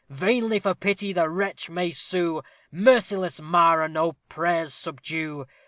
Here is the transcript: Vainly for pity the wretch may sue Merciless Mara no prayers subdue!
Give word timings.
Vainly 0.09 0.57
for 0.57 0.73
pity 0.73 1.13
the 1.13 1.29
wretch 1.29 1.69
may 1.69 1.91
sue 1.91 2.41
Merciless 2.71 3.39
Mara 3.39 3.87
no 3.87 4.13
prayers 4.29 4.73
subdue! 4.73 5.45